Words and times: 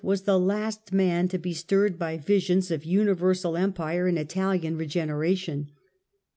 was 0.03 0.23
the 0.23 0.39
last 0.39 0.91
man 0.91 1.27
to 1.27 1.37
be 1.37 1.53
stirred 1.53 1.99
by 1.99 2.17
visions 2.17 2.71
of 2.71 2.83
universal 2.83 3.55
Empire 3.55 4.07
and 4.07 4.17
Italian 4.17 4.75
re 4.75 4.87
generation. 4.87 5.69